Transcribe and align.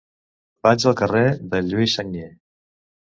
Vaig 0.67 0.85
al 0.91 0.97
carrer 1.01 1.23
de 1.53 1.63
Lluís 1.69 1.99
Sagnier. 2.01 2.31